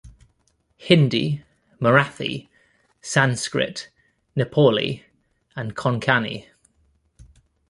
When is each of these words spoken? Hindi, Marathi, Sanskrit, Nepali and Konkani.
Hindi, 0.77 1.43
Marathi, 1.79 2.47
Sanskrit, 3.03 3.91
Nepali 4.35 5.03
and 5.55 5.75
Konkani. 5.75 6.47